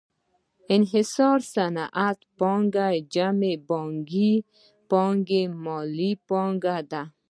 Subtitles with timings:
[0.75, 4.31] انحصاري صنعتي پانګه جمع بانکي
[4.89, 7.01] پانګه مالي پانګه ده